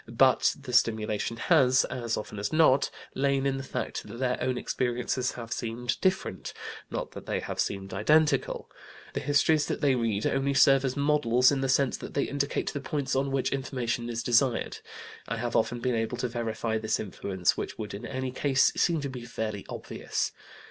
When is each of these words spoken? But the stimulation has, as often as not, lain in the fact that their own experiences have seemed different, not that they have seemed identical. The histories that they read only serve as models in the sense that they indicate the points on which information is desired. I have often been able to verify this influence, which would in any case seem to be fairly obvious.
But 0.07 0.55
the 0.59 0.73
stimulation 0.73 1.37
has, 1.37 1.85
as 1.85 2.17
often 2.17 2.39
as 2.39 2.51
not, 2.51 2.89
lain 3.13 3.45
in 3.45 3.57
the 3.57 3.63
fact 3.63 4.01
that 4.07 4.17
their 4.17 4.41
own 4.41 4.57
experiences 4.57 5.33
have 5.33 5.53
seemed 5.53 6.01
different, 6.01 6.53
not 6.89 7.11
that 7.11 7.27
they 7.27 7.39
have 7.39 7.59
seemed 7.59 7.93
identical. 7.93 8.67
The 9.13 9.19
histories 9.19 9.67
that 9.67 9.79
they 9.79 9.93
read 9.93 10.25
only 10.25 10.55
serve 10.55 10.83
as 10.83 10.97
models 10.97 11.51
in 11.51 11.61
the 11.61 11.69
sense 11.69 11.97
that 11.97 12.15
they 12.15 12.23
indicate 12.23 12.73
the 12.73 12.81
points 12.81 13.15
on 13.15 13.29
which 13.31 13.51
information 13.53 14.09
is 14.09 14.23
desired. 14.23 14.79
I 15.27 15.37
have 15.37 15.55
often 15.55 15.79
been 15.79 15.93
able 15.93 16.17
to 16.17 16.27
verify 16.27 16.79
this 16.79 16.99
influence, 16.99 17.55
which 17.55 17.77
would 17.77 17.93
in 17.93 18.03
any 18.07 18.31
case 18.31 18.71
seem 18.75 19.01
to 19.01 19.07
be 19.09 19.23
fairly 19.25 19.67
obvious. 19.69 20.31